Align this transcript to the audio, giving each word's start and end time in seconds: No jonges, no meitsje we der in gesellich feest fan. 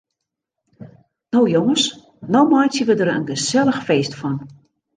No 1.35 1.43
jonges, 1.51 1.85
no 2.37 2.43
meitsje 2.55 2.83
we 2.89 2.95
der 3.03 3.15
in 3.17 3.29
gesellich 3.31 3.81
feest 3.91 4.21
fan. 4.23 4.39